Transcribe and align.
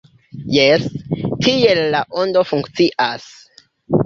Jes, 0.53 0.85
tiel 1.49 1.83
La 1.97 2.01
Ondo 2.23 2.43
funkcias. 2.53 3.29